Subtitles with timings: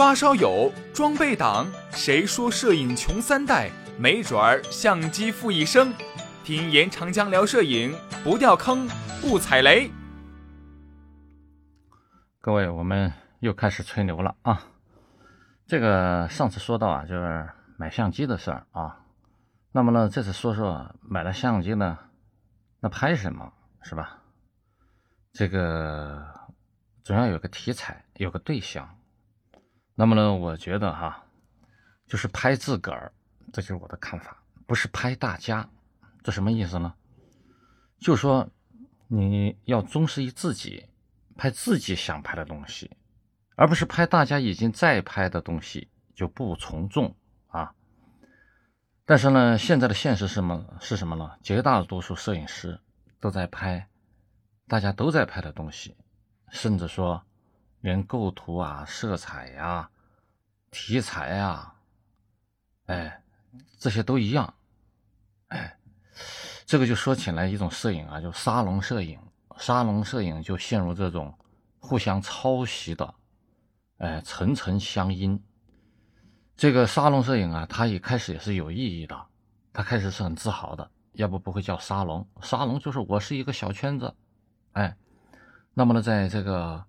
[0.00, 3.70] 发烧友，装备党，谁说摄影穷三代？
[3.98, 5.92] 没准儿相机富一生。
[6.42, 7.94] 听严长江聊摄影，
[8.24, 8.88] 不掉坑，
[9.20, 9.90] 不踩雷。
[12.40, 14.64] 各位，我们又开始吹牛了啊！
[15.66, 17.46] 这个上次说到啊，就是
[17.76, 19.00] 买相机的事儿啊。
[19.70, 21.98] 那么呢，这次说说买了相机呢，
[22.80, 24.18] 那拍什么是吧？
[25.34, 26.26] 这个
[27.04, 28.96] 总要有个题材，有个对象。
[29.94, 31.26] 那么呢，我觉得哈，
[32.06, 33.12] 就是拍自个儿，
[33.52, 35.68] 这就是我的看法，不是拍大家。
[36.22, 36.94] 这什么意思呢？
[37.98, 38.48] 就说
[39.08, 40.86] 你要忠实于自己，
[41.36, 42.90] 拍自己想拍的东西，
[43.56, 47.14] 而不是拍大家已经在拍的东西就不从众
[47.48, 47.74] 啊。
[49.04, 50.64] 但是呢，现在的现实是什么？
[50.80, 51.30] 是什么呢？
[51.42, 52.80] 绝大多数摄影师
[53.18, 53.88] 都在拍
[54.66, 55.94] 大家都在拍的东西，
[56.50, 57.22] 甚至说。
[57.80, 59.88] 连构图啊、色彩呀、
[60.70, 61.74] 题材呀，
[62.86, 63.22] 哎，
[63.78, 64.52] 这些都一样，
[65.48, 65.78] 哎，
[66.66, 69.18] 这个就说起来一种摄影啊，就沙龙摄影。
[69.56, 71.34] 沙龙摄影就陷入这种
[71.78, 73.14] 互相抄袭的，
[73.98, 75.42] 哎，层层相因。
[76.56, 79.26] 这个沙龙摄影啊，它一开始也是有意义的，
[79.72, 82.28] 它开始是很自豪的，要不不会叫沙龙。
[82.42, 84.14] 沙龙就是我是一个小圈子，
[84.72, 84.94] 哎，
[85.72, 86.84] 那么呢，在这个。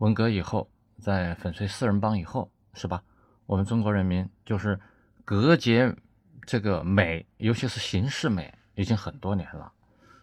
[0.00, 3.02] 文革以后，在粉碎四人帮以后，是吧？
[3.44, 4.80] 我们中国人民就是
[5.26, 5.94] 隔绝
[6.46, 9.70] 这个美，尤其是形式美，已经很多年了。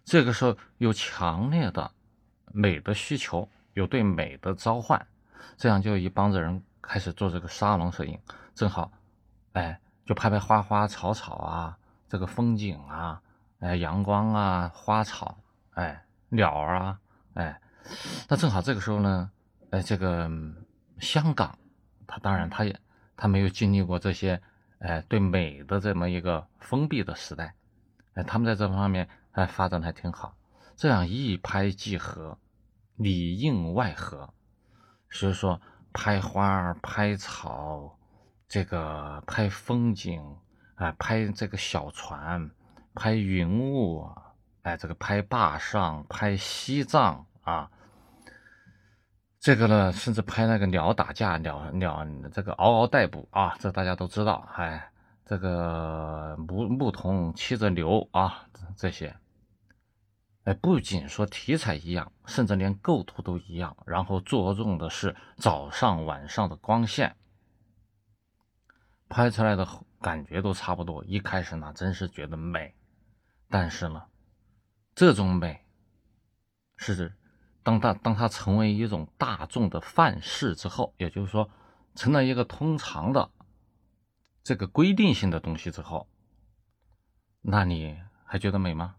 [0.03, 1.91] 这个时候有强烈的
[2.51, 5.05] 美的需求，有对美的召唤，
[5.57, 8.19] 这样就一帮子人开始做这个沙龙摄影。
[8.55, 8.91] 正好，
[9.53, 11.77] 哎，就拍拍花花草草啊，
[12.09, 13.21] 这个风景啊，
[13.59, 15.37] 哎，阳光啊，花草，
[15.75, 16.99] 哎，鸟儿啊，
[17.35, 17.61] 哎，
[18.27, 19.29] 那正好这个时候呢。
[19.69, 20.31] 哎，这个
[20.99, 21.57] 香港，
[22.07, 22.79] 他当然他也
[23.17, 24.41] 他没有经历过这些，
[24.79, 27.53] 哎，对美的这么一个封闭的时代，
[28.13, 30.37] 哎，他们在这方面还发展的还挺好。
[30.77, 32.37] 这样一拍即合，
[32.95, 34.33] 里应外合，
[35.09, 35.59] 所以说
[35.91, 37.99] 拍花、拍草，
[38.47, 40.37] 这个拍风景，
[40.75, 42.49] 哎，拍这个小船，
[42.95, 44.09] 拍云雾，
[44.61, 47.69] 哎，这个拍坝上，拍西藏啊。
[49.47, 54.45] 这个呢，甚至拍那个鸟打架，鸟鸟这个嗷嗷待哺啊，这大家都知道。
[54.57, 54.91] 哎，
[55.25, 59.15] 这个牧牧童骑着牛啊，这些，
[60.43, 67.15] 哎，不仅说题材一样，甚至连构图都一样，然后着重的是早上晚上的光线，
[69.07, 69.65] 拍出来的
[70.01, 71.01] 感觉都差不多。
[71.05, 72.75] 一开始呢，真是觉得美，
[73.49, 74.03] 但是呢，
[74.93, 75.65] 这种美
[76.75, 77.13] 是。
[77.67, 81.49] 当它当他成为一种大众的范式之后，也就是说，
[81.95, 83.29] 成了一个通常的
[84.41, 86.07] 这个规定性的东西之后，
[87.41, 88.95] 那你还觉得美吗？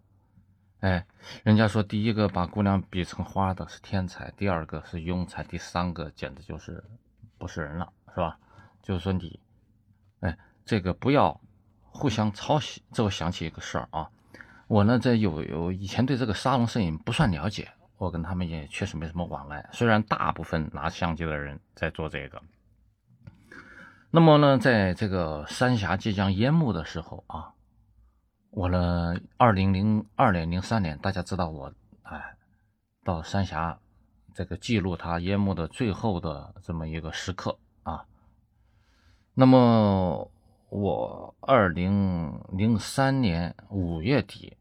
[0.81, 1.06] 哎，
[1.45, 6.85] 人家说第一个把姑娘比成花的是天才，第二个是庸才，第三个简直就是
[7.39, 8.39] 不是人了，是吧？
[8.83, 9.41] 就是说你，
[10.21, 11.41] 哎，这个不要
[11.81, 12.83] 互相抄袭。
[12.93, 14.11] 这我想起一个事儿啊，
[14.67, 17.73] 我呢在有有以前对这个沙龙摄影不算了解。
[17.98, 22.41] 我跟他们也确实没什么往来，虽然大部分拿相机的人在做这个。
[24.10, 27.53] 那么呢，在这个三峡即将淹没的时候啊，
[28.50, 31.72] 我呢，二零零二年、零三年，大家知道我
[32.03, 32.37] 哎，
[33.03, 33.78] 到三峡
[34.32, 38.04] 这个记录它淹没的最后的这么一个时刻啊。
[39.34, 40.31] 那么
[40.70, 44.56] 我二零零三年五月底。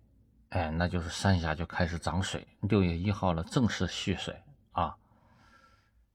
[0.49, 4.35] 哎，那就是三峡就开始涨水，六月一号了，正式蓄水
[4.71, 4.95] 啊。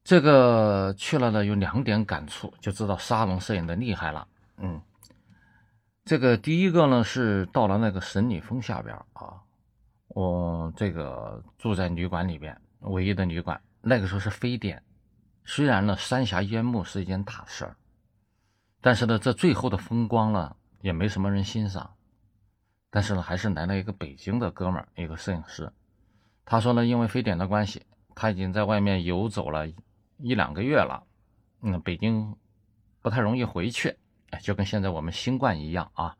[0.02, 4.26] 这个去了呢，有两点感触，就知道沙龙摄影的厉害了。
[4.56, 4.80] 嗯，
[6.04, 9.40] 这个第一个呢是到了那个神女峰下边啊，
[10.08, 14.82] 我这个住在旅馆里边，唯一的旅馆，那个时候是非典。
[15.44, 17.76] 虽然呢三峡淹没是一件大事儿，
[18.80, 21.94] 但是呢这最后的风光呢也没什么人欣赏。
[22.94, 25.72] 但是呢，还是来了一个北京的哥们儿，一个摄影师。
[26.44, 29.66] 他说呢，因为非典的关系，他已经在外面游走了
[30.18, 31.02] 一两个月了。
[31.62, 32.36] 嗯，北京
[33.00, 33.96] 不太容易回去，
[34.42, 36.14] 就跟现在我们新冠一样啊。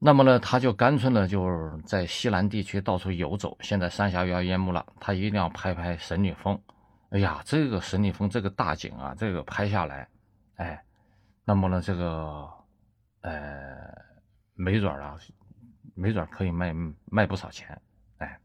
[0.00, 3.56] 那么呢，他就干脆呢，就是在西南地区到处游走。
[3.60, 6.60] 现在三峡又要淹没了，他一定要拍拍神女峰。
[7.10, 10.08] 哎呀，这个神女峰这个大景啊，这个拍下来，
[10.56, 10.84] 哎，
[11.44, 12.50] 那么呢，这个，
[13.20, 14.02] 呃。
[14.54, 15.18] 没准啊，
[15.94, 16.74] 没准可以卖
[17.06, 17.80] 卖不少钱，
[18.18, 18.38] 哎。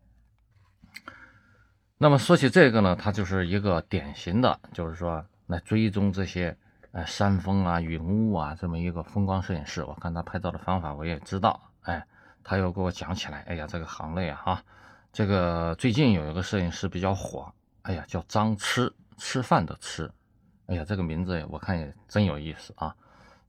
[1.97, 6.57] 那么说起这个呢，它就是一个典型的，就是说来追踪这些
[6.91, 9.83] 呃山峰啊、云雾啊这么一个风光摄影师。
[9.83, 11.71] 我看他拍照的方法，我也知道。
[11.81, 12.05] 哎，
[12.43, 14.63] 他又给我讲起来，哎呀，这个行内啊，哈，
[15.11, 17.53] 这个最近有一个摄影师比较火，
[17.83, 20.11] 哎呀，叫张吃，吃饭的吃，
[20.67, 22.95] 哎呀，这个名字我看也真有意思啊，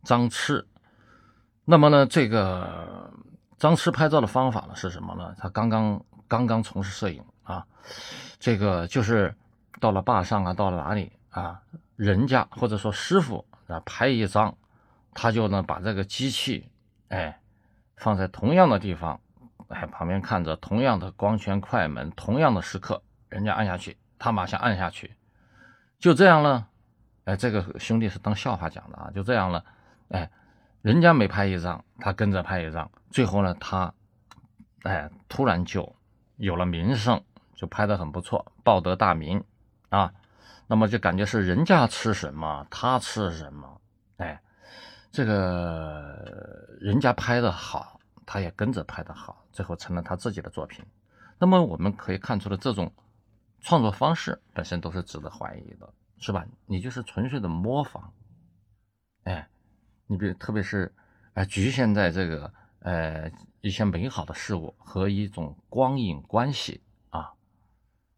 [0.02, 0.66] 张吃。
[1.64, 3.12] 那么呢，这个
[3.58, 5.34] 张弛拍照的方法呢是什么呢？
[5.38, 7.64] 他刚刚刚刚从事摄影啊，
[8.40, 9.32] 这个就是
[9.78, 11.62] 到了坝上啊，到了哪里啊，
[11.94, 14.56] 人家或者说师傅啊拍一张，
[15.14, 16.68] 他就呢把这个机器
[17.08, 17.40] 哎
[17.96, 19.20] 放在同样的地方，
[19.68, 25.14] 哎旁边看着同样的光圈快门，同样的时刻，人家按下去，他马上按下去，
[26.00, 26.66] 就这样了。
[27.26, 29.64] 哎，这个兄弟是当笑话讲的啊，就这样了，
[30.08, 30.28] 哎。
[30.82, 33.92] 人家每拍一张，他跟着拍一张，最后呢，他，
[34.84, 35.94] 哎，突然就
[36.36, 37.22] 有了名声，
[37.54, 39.44] 就拍得很不错，报得大名
[39.90, 40.10] 啊。
[40.66, 43.80] 那么就感觉是人家吃什么，他吃什么，
[44.16, 44.40] 哎，
[45.12, 50.82] 这个人家拍的好，他也跟着拍的好，最后成了他自己的作品。
[51.38, 52.90] 那么我们可以看出了这种
[53.60, 56.46] 创作方式本身都是值得怀疑的，是吧？
[56.64, 58.14] 你就是纯粹的模仿，
[59.24, 59.46] 哎。
[60.10, 60.92] 你比特别是，
[61.34, 63.30] 呃，局限在这个呃
[63.60, 66.80] 一些美好的事物和一种光影关系
[67.10, 67.30] 啊，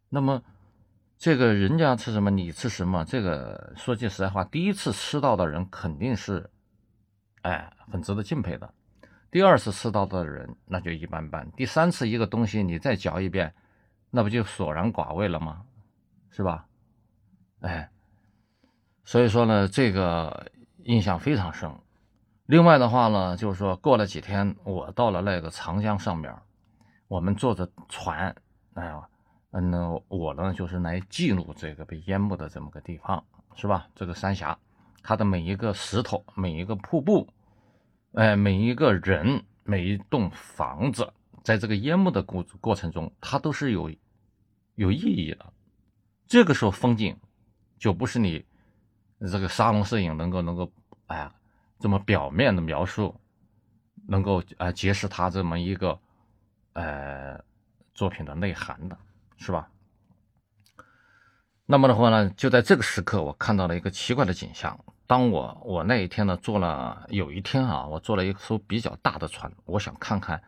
[0.09, 0.41] 那么
[1.19, 6.49] 这个人家吃什么你吃什么，这个说句实在话，第一次吃到的人肯定是，
[7.43, 8.73] 哎，很值得敬佩的。
[9.29, 11.47] 第二次吃到的人那就一般般。
[11.51, 13.53] 第三次一个东西你再嚼一遍，
[14.09, 15.63] 那不就索然寡味了吗？
[16.31, 16.65] 是吧？
[17.59, 17.91] 哎，
[19.03, 20.51] 所以说呢，这个
[20.83, 21.69] 印象非常深。
[22.45, 26.33] 另外的话呢，就是说过了几天，我到了那个长江上面，
[27.07, 28.35] 我们坐着船，
[28.73, 29.07] 哎呀，
[29.51, 33.23] 嗯，那我呢就是来记录这个被淹没的这么个地方，
[33.55, 33.87] 是吧？
[33.95, 34.57] 这个三峡，
[35.01, 37.27] 它的每一个石头、每一个瀑布，
[38.13, 41.13] 哎，每一个人、每一栋房子，
[41.43, 43.89] 在这个淹没的过过程中，它都是有
[44.75, 45.45] 有意义的。
[46.27, 47.15] 这个时候风景
[47.77, 48.43] 就不是你
[49.31, 50.71] 这个沙龙摄影能够能够
[51.07, 51.31] 哎。
[51.79, 53.13] 这么表面的描述，
[54.07, 55.99] 能够呃揭示他这么一个
[56.71, 57.37] 呃
[57.93, 58.97] 作品的内涵的，
[59.35, 59.67] 是吧？
[61.65, 64.79] 那么的话呢，就在这个时刻，我看到了一个奇怪的景象。
[65.05, 70.41] 当我我那一天呢，坐了有一天啊，我坐了一艘比较大的船，我想看看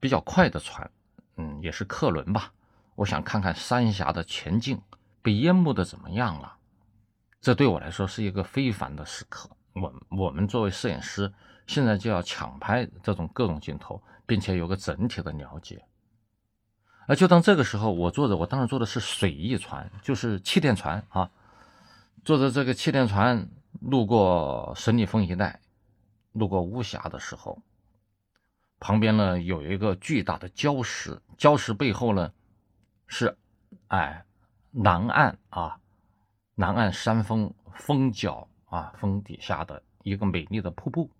[0.00, 0.90] 比较快的船，
[1.36, 2.52] 嗯，也是客轮吧。
[2.96, 4.80] 我想看看三峡的前进
[5.22, 6.56] 被淹没的怎么样了。
[7.40, 9.48] 这对我来说是一个非凡的时刻。
[9.72, 11.32] 我我们作为摄影师，
[11.66, 15.84] 现在就要抢拍这种各种镜头，并且有个整体的了解。
[17.06, 21.30] 而就当这个时候，我坐着，我当时坐的是水翼船，就是气垫船啊，
[22.24, 23.48] 坐着这个气垫船
[23.80, 25.60] 路过神里峰一带，
[26.32, 27.62] 路过巫峡的时候，
[28.78, 32.32] 旁边呢有一个巨大的礁石，礁石背后呢
[33.06, 33.36] 是
[33.88, 34.24] 哎
[34.70, 35.80] 南岸啊，
[36.60, 38.46] 南岸山峰峰脚。
[38.70, 41.10] 啊，峰底下的一个美丽的瀑布，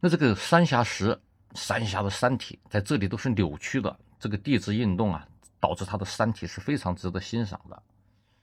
[0.00, 1.18] 那这个三峡石、
[1.54, 5.26] 三峡的山体在这里都是扭曲的，这个地质运动啊，
[5.58, 7.82] 导致它的山体是非常值得欣赏的。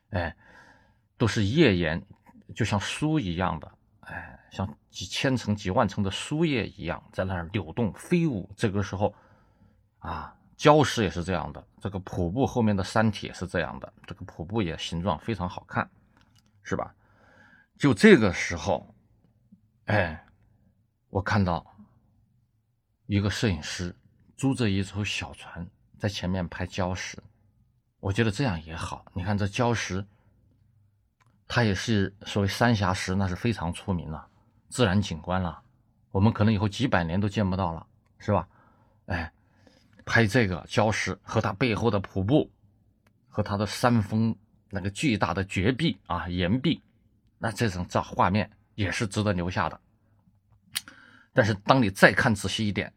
[0.09, 0.35] 哎，
[1.19, 2.03] 都是页岩，
[2.55, 8.49] 就像书一样的，哎，像几千层、几万层的书页一样，在那儿扭动飞舞。
[8.57, 9.13] 这个时候，
[9.99, 15.87] 啊，礁石也是这样的，这个瀑布后面的山体也是这样的，这个瀑布也形状非常好看，
[16.69, 16.93] 是吧？
[17.79, 18.93] 就这个时候，
[19.85, 20.23] 哎，
[21.09, 21.65] 我看到
[23.07, 23.95] 一个摄影师
[24.37, 27.17] 租着一艘小船在前面拍礁石，
[27.99, 29.03] 我觉得这样也好。
[29.15, 30.05] 你看这礁石，
[31.47, 34.27] 它也是所谓三峡石，那是非常出名了，
[34.69, 35.59] 自然景观了。
[36.11, 37.87] 我们可能以后几百年都见不到了，
[38.19, 38.47] 是吧？
[39.07, 39.33] 哎，
[40.05, 42.51] 拍这个礁石和它背后的瀑布，
[43.27, 44.37] 和它的山峰
[44.69, 46.81] 那个巨大的绝壁啊，岩壁。
[47.37, 49.79] 那这种照画面也是值得留下的，
[51.31, 52.93] 但是当你再看仔细一点，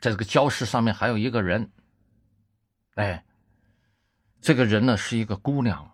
[0.00, 1.70] 在这个礁石上面还有一个人，
[2.96, 3.24] 哎，
[4.40, 5.90] 这个人呢是一个姑娘，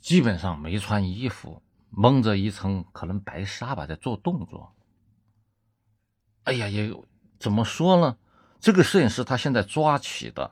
[0.00, 1.60] 基本上没穿衣服，
[1.90, 4.72] 蒙着一层可能白纱吧，在做动作。
[6.44, 6.94] 哎呀，也
[7.40, 8.16] 怎么说呢？
[8.60, 10.48] 这个摄影师他现在抓起的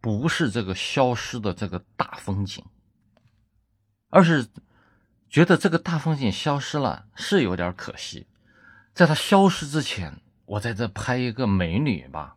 [0.00, 2.64] 不是这个消失的这个大风景，
[4.14, 4.46] 而是。
[5.34, 8.28] 觉得这个大风景消失了是有点可惜，
[8.92, 12.36] 在它消失之前，我在这拍一个美女吧。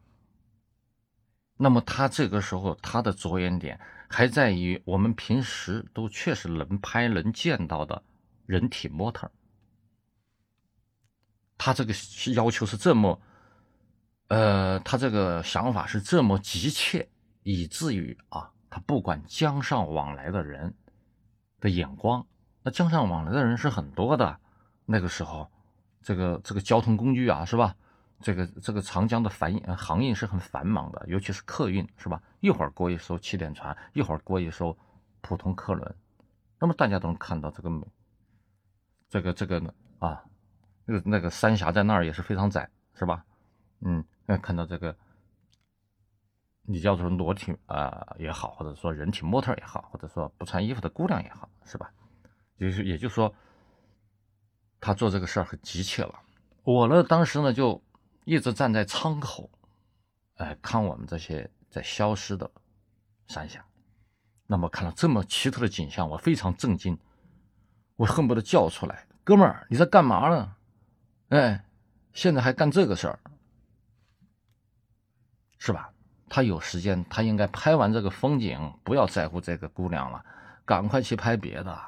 [1.58, 3.80] 那么他这个时候他的着眼点
[4.10, 8.02] 还在于我们平时都确实能拍能见到的
[8.48, 9.30] 人体模特。
[11.56, 11.94] 他这个
[12.34, 13.22] 要求是这么，
[14.30, 17.08] 呃，他这个想法是这么急切，
[17.44, 20.74] 以至于啊，他不管江上往来的人
[21.60, 22.26] 的眼光，
[22.64, 24.40] 那江上往来的人是很多的，
[24.86, 25.50] 那个时候，
[26.02, 27.76] 这个这个交通工具啊，是吧？
[28.20, 32.20] 这个这个长江的繁航运是很繁忙的，尤其是客运，是吧？
[32.40, 34.76] 一会儿过一艘气垫船，一会儿过一艘
[35.22, 35.96] 普通客轮，
[36.60, 37.86] 那么大家都能看到这个美，
[39.08, 40.24] 这个这个呢啊，
[40.86, 43.24] 那个那个三峡在那儿也是非常窄，是吧？
[43.82, 44.04] 嗯，
[44.42, 44.98] 看到这个，
[46.68, 51.92] 你叫做裸体啊也好，或者说人体模特也好，或者说不穿衣服的姑娘也好，是吧？
[52.60, 53.34] 就是也就是说，
[54.80, 56.14] 他做这个事儿很急切了。
[56.64, 57.82] 我呢，当时呢就。
[58.30, 59.50] 一直站在舱口，
[60.36, 62.52] 哎，看我们这些在消失的
[63.30, 63.66] 山下。
[64.46, 67.00] 那么看到这么奇特的景象，我非常震惊，
[67.96, 70.56] 我恨不得叫出来：“哥们儿，你在干嘛呢？
[71.30, 71.64] 哎，
[72.12, 73.18] 现在还干这个事儿，
[75.58, 75.94] 是吧？
[76.30, 80.24] 他有时间，他应该拍完这个风景，不要在乎这个姑娘了，
[80.66, 81.80] 赶快去拍别的，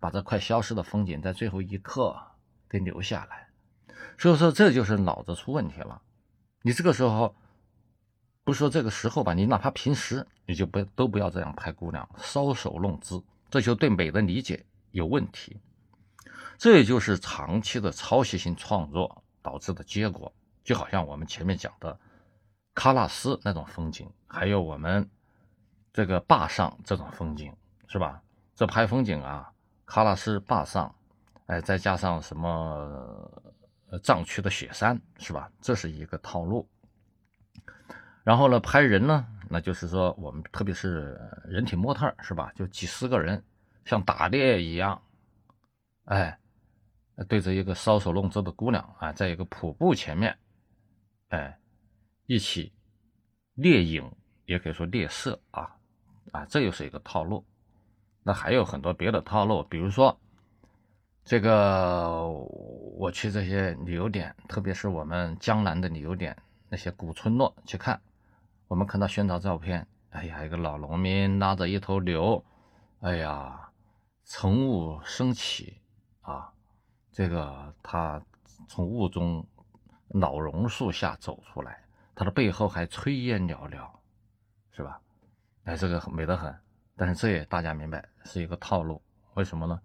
[0.00, 2.16] 把这快消失的风景在最后一刻
[2.68, 3.48] 给留下来。”
[4.16, 6.00] 所以说，这就是脑子出问题了。
[6.62, 7.34] 你这个时候，
[8.44, 15.60] 不说这个时候吧，你哪怕平时，你就不都不要这样拍姑娘，搔首弄姿，这就对美的理解有问题。
[16.56, 20.32] 这也就是长期的抄袭性创作导致的结果。
[20.62, 21.98] 就好像我们前面讲的
[22.74, 25.08] 喀纳斯那种风景，还有我们
[25.92, 27.54] 这个坝上这种风景，
[27.86, 28.22] 是吧？
[28.54, 29.52] 这拍风景啊，
[29.86, 30.94] 喀纳斯坝上，
[31.46, 33.30] 哎，再加上什么？
[34.02, 35.48] 藏区的雪山是吧？
[35.60, 36.68] 这是一个套路。
[38.24, 42.50] 然后呢，拍人呢，那就是说我们特别是人体模特是吧？
[42.56, 43.40] 就几十个人
[43.84, 45.00] 像打猎一样，
[46.06, 46.36] 哎，
[47.28, 50.36] 对着一个搔首弄姿的姑娘啊，在一个瀑布前面，
[51.28, 51.56] 哎，
[52.26, 52.72] 一起
[53.54, 54.10] 猎影，
[54.46, 55.76] 也可以说猎色啊
[56.32, 57.44] 啊，这又是一个套路。
[58.22, 60.18] 那还有很多别的套路，比如说。
[61.26, 62.28] 这个
[62.98, 66.36] 我去这些旅游点，特别是我们江南的旅游点，
[66.68, 67.98] 那些古村落去看，
[68.68, 72.44] 我们看到宣传照片，哎呀，一个老农民拉着一头牛，
[73.00, 73.70] 哎呀，
[74.26, 75.80] 晨雾升起
[76.20, 76.52] 啊，
[77.10, 78.22] 这个他
[78.68, 79.46] 从雾中
[80.08, 81.83] 老榕树下走出来，
[82.14, 83.90] 他的背后还炊烟袅袅，
[84.70, 85.00] 是吧？
[85.64, 86.54] 哎，这个美得很，
[86.96, 89.02] 但是这也大家明白是一个套路，
[89.34, 89.80] 为什么呢？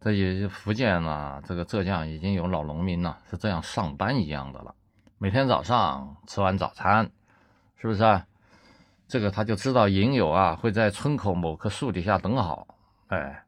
[0.00, 4.74] 这也福建啊，这个浙江已经有老农民呢，是这样上班一样的了。
[5.18, 7.08] 每天早上吃完早餐，
[7.76, 8.26] 是不是啊？
[9.06, 12.66] 这个他就知道营友啊会在村口某棵树底下等好，
[13.08, 13.44] 哎，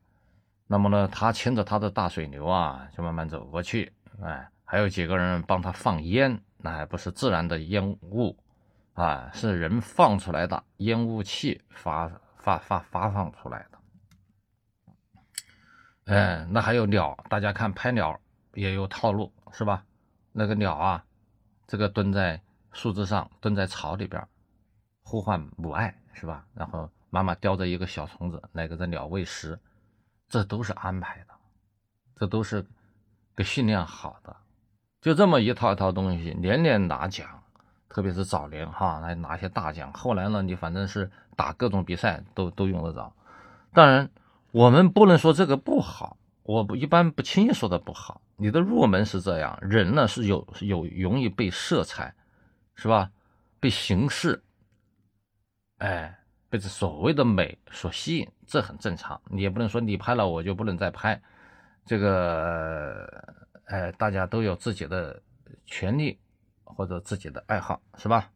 [0.68, 8.34] 那么呢，他牵着他的大水牛啊，就慢慢走过去，哎，还有几个人帮他放烟，那还不是自然的烟雾
[8.94, 13.78] 啊，是人放出来的烟雾器发发发发放出来的。
[16.06, 18.18] 哎，那还有鸟，大家看拍鸟
[18.54, 19.84] 也有套路，是吧？
[20.32, 21.04] 那个鸟啊，
[21.66, 22.40] 这个蹲在
[22.72, 24.26] 树枝上，蹲在草里边，
[25.02, 26.46] 呼唤母爱，是吧？
[26.54, 29.60] 然后妈妈叼着一个小虫子来给这鸟喂食，
[30.30, 31.34] 这都是安排的，
[32.16, 32.66] 这都是
[33.36, 34.34] 给训练好的。
[35.04, 37.28] 就这么一套一套东西，年年拿奖，
[37.90, 39.92] 特别是早年哈，来拿些大奖。
[39.92, 43.12] 后来呢，你反正是打各种比赛都都用得着，
[43.74, 44.08] 当然。
[44.50, 48.22] 我们不能说这个不好，我一般不轻易说的不好。
[48.36, 52.14] 你的入门是这样，人呢是有有容易被色彩，
[52.76, 53.10] 是吧？
[53.58, 54.44] 被形式，
[55.78, 59.20] 哎，被这所谓的美所吸引，这很正常。
[59.24, 61.20] 你也不能说你拍了我就不能再拍，
[61.84, 65.22] 这个，哎，大家都有自己的
[65.64, 66.18] 权利
[66.62, 68.30] 或者自己的爱好，是吧？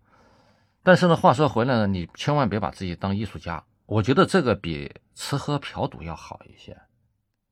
[0.83, 3.63] 但是呢，话说回来呢，你千万别把自己当艺术家。
[3.85, 6.81] 我觉得这个比吃喝嫖赌要好一些，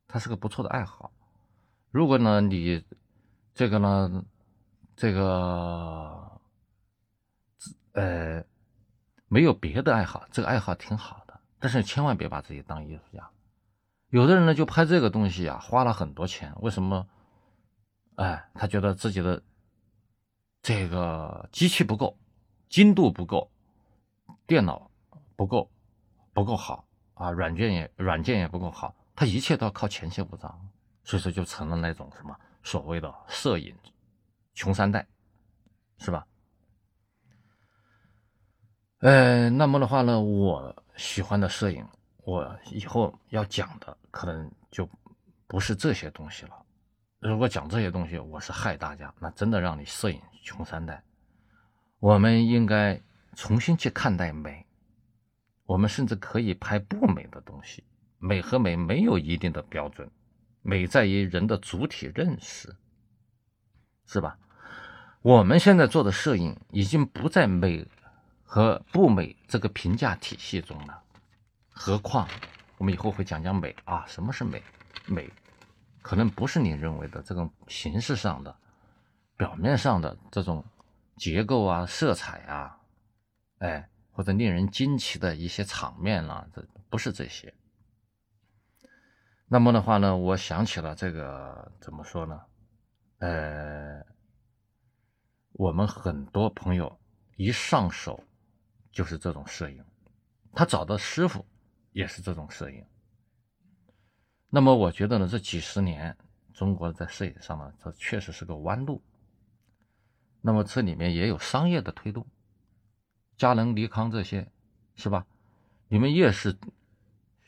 [0.09, 1.13] 它是个不错的爱好。
[1.91, 2.85] 如果呢你
[3.55, 4.25] 这个呢
[4.95, 6.41] 这个
[7.93, 8.45] 呃
[9.29, 13.31] 没有别的爱好，这个爱好挺好的，但是千万别把自己当艺术家。
[14.09, 17.07] 有的人呢就拍这个东西啊，花了很多钱，为什么？
[18.17, 19.43] 哎，他觉得自己的
[20.61, 22.19] 这个机器不够，
[22.69, 23.51] 精度不够，
[24.47, 24.91] 电脑
[25.35, 25.71] 不够。
[26.35, 30.69] 不够好啊，软件也软件也不够好，他一切都要靠前期武装，
[31.03, 33.75] 所以说就成了那种什么所谓的摄影
[34.53, 35.07] 穷三代，
[35.97, 36.27] 是吧？
[38.99, 41.83] 呃，那么的话呢，我喜欢的摄影，
[42.19, 44.87] 我以后要讲的可能就
[45.47, 46.66] 不是这些东西了。
[47.19, 51.03] 如果讲这些东西，我是害大家，那真的让你摄影穷三代。
[51.99, 53.01] 我们应该
[53.35, 54.67] 重新去看待美，
[55.65, 57.83] 我们甚至可以拍不美的东西。
[58.19, 60.11] 美和美没有一定的标准，
[60.63, 62.75] 美在于人的主体认识，
[64.07, 64.39] 是吧？
[65.23, 67.87] 我们现在做的摄影已经不在美
[68.45, 71.03] 和不美这个评价体系中了，
[71.71, 72.29] 何况
[72.79, 74.63] 我们以后会讲讲美啊，什么是美？
[75.07, 75.31] 美
[76.07, 78.57] 可能不是你认为的这种形式上的、
[79.37, 80.65] 表面上的这种
[81.17, 82.79] 结构啊、色彩啊，
[83.59, 87.53] 哎，或者令人惊奇的一些场面啦，这不是这些。
[89.49, 92.41] 那么的话呢，我想起了这个怎么说呢？
[93.19, 94.07] 呃，
[95.55, 97.01] 我们很多朋友
[97.37, 98.23] 一上手
[98.93, 99.85] 就是这种摄影，
[100.53, 101.45] 他找的师傅
[101.91, 102.87] 也是这种摄影。
[104.57, 106.17] 那么我觉得呢，这几十年
[106.55, 109.03] 中国在摄影上呢，这确实是个弯路。
[110.41, 112.27] 那么这里面也有商业的推动，
[113.37, 114.51] 佳能、尼康这些，
[114.95, 115.27] 是吧？
[115.89, 116.57] 你们越是。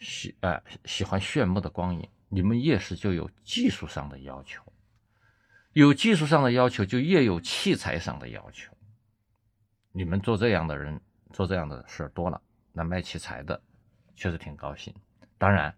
[0.00, 4.62] 喜哎，喜欢炫目的光影，你们越是就有技术上的要求，
[5.72, 8.70] 有技术上的要求，就越有器材上的要求。
[9.92, 11.00] 你们做这样的人，
[11.32, 12.38] 做这样的事多了，
[12.70, 13.58] 那卖器材的
[14.14, 14.94] 确实挺高兴。
[15.38, 15.74] 当然，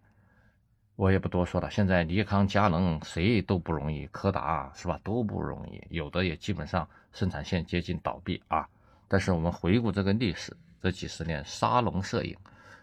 [0.97, 1.71] 我也不多说了。
[1.71, 8.69] 现在尼康、佳能谁都不容易，柯达是吧都不容易，有的也基本上生产线接近倒闭啊。
[9.09, 12.37] 但是我们回顾这个历史，这几十年沙龙摄影。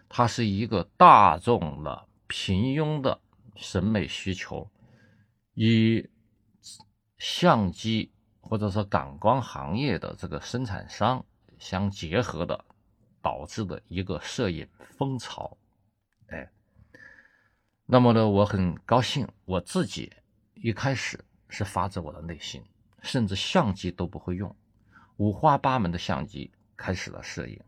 [0.08, 3.20] 它是一个大众的平庸的
[3.54, 4.68] 审美需求，
[5.54, 6.08] 与
[7.18, 8.10] 相机
[8.40, 11.24] 或者说感光行业的这个生产商
[11.58, 12.64] 相结合的，
[13.20, 15.56] 导致的一个摄影风潮。
[17.90, 20.12] 那么呢，我很高兴，我自己
[20.52, 22.62] 一开始是发自我的内心，
[23.00, 24.54] 甚至相机都不会用，
[25.16, 27.58] 五花八门的相机开始了摄影。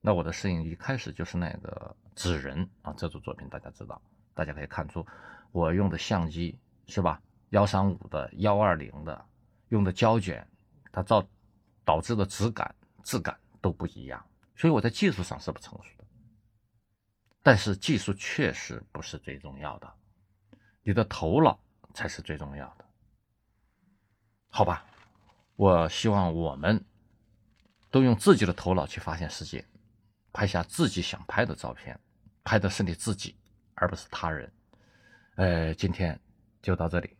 [0.00, 4.00] 那我的摄影一开始就是那个纸人啊，这组作品大家知道，
[4.32, 5.04] 大家可以看出
[5.50, 7.20] 我用的相机是吧？
[7.50, 9.24] 幺三五的、幺二零的，
[9.70, 10.46] 用的胶卷，
[10.92, 11.26] 它造
[11.84, 12.72] 导致的质感、
[13.02, 14.24] 质感都不一样，
[14.54, 15.95] 所以我在技术上是不成熟。
[17.46, 19.94] 但是技术确实不是最重要的，
[20.82, 21.56] 你的头脑
[21.94, 22.84] 才是最重要的，
[24.48, 24.84] 好吧？
[25.54, 26.84] 我希望我们
[27.88, 29.64] 都用自己的头脑去发现世界。
[30.32, 31.96] 拍下自己想拍的照片，
[32.42, 33.38] 拍的是你自己，
[33.74, 34.52] 而不是他人。
[35.36, 36.20] 呃，今天
[36.60, 37.15] 就到这里。